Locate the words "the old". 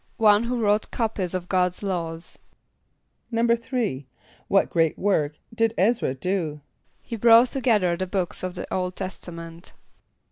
8.55-8.95